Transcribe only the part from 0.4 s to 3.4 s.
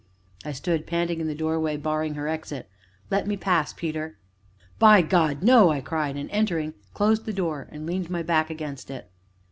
I stood panting in the doorway, barring her exit. "Let me